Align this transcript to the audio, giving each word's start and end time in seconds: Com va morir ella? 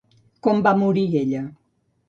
Com 0.47 0.63
va 0.69 0.73
morir 0.79 1.05
ella? 1.21 1.45